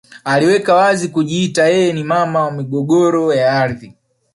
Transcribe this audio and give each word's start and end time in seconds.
Akiweka 0.23 0.71
wazi 0.79 1.05
na 1.07 1.13
kujiita 1.13 1.65
yeye 1.67 1.93
ni 1.93 2.03
mama 2.03 2.43
wa 2.45 2.51
migogoro 2.51 3.33
ya 3.33 3.51
ardhi 3.61 3.95